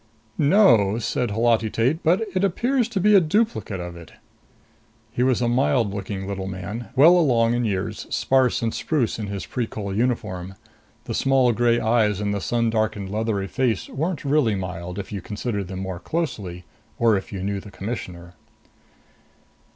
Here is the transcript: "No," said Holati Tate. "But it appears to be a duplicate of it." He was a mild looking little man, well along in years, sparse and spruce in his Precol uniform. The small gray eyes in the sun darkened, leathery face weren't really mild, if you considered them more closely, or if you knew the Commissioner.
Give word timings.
"No," 0.39 0.97
said 0.97 1.29
Holati 1.29 1.69
Tate. 1.69 2.01
"But 2.01 2.23
it 2.33 2.43
appears 2.43 2.89
to 2.89 2.99
be 2.99 3.13
a 3.13 3.21
duplicate 3.21 3.79
of 3.79 3.95
it." 3.95 4.13
He 5.11 5.21
was 5.21 5.43
a 5.43 5.47
mild 5.47 5.93
looking 5.93 6.27
little 6.27 6.47
man, 6.47 6.87
well 6.95 7.15
along 7.19 7.53
in 7.53 7.65
years, 7.65 8.07
sparse 8.09 8.63
and 8.63 8.73
spruce 8.73 9.19
in 9.19 9.27
his 9.27 9.45
Precol 9.45 9.95
uniform. 9.95 10.55
The 11.03 11.13
small 11.13 11.51
gray 11.53 11.79
eyes 11.79 12.19
in 12.19 12.31
the 12.31 12.41
sun 12.41 12.71
darkened, 12.71 13.11
leathery 13.11 13.45
face 13.45 13.89
weren't 13.89 14.25
really 14.25 14.55
mild, 14.55 14.97
if 14.97 15.11
you 15.11 15.21
considered 15.21 15.67
them 15.67 15.81
more 15.81 15.99
closely, 15.99 16.63
or 16.97 17.15
if 17.15 17.31
you 17.31 17.43
knew 17.43 17.59
the 17.59 17.69
Commissioner. 17.69 18.33